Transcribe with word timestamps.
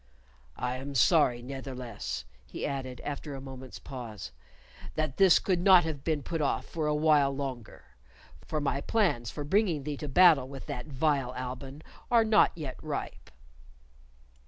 I 0.57 0.77
am 0.77 0.95
sorry, 0.95 1.43
ne'theless," 1.43 2.23
he 2.43 2.65
added, 2.65 3.01
after 3.03 3.35
a 3.35 3.39
moment's 3.39 3.77
pause, 3.77 4.31
"that 4.95 5.17
this 5.17 5.37
could 5.37 5.59
not 5.59 5.83
have 5.83 6.03
been 6.03 6.23
put 6.23 6.41
off 6.41 6.65
for 6.65 6.87
a 6.87 6.95
while 6.95 7.29
longer, 7.35 7.83
for 8.43 8.59
my 8.59 8.81
plans 8.81 9.29
for 9.29 9.43
bringing 9.43 9.83
thee 9.83 9.97
to 9.97 10.07
battle 10.07 10.47
with 10.49 10.65
that 10.65 10.87
vile 10.87 11.33
Alban 11.35 11.83
are 12.09 12.25
not 12.25 12.51
yet 12.55 12.77
ripe. 12.81 13.29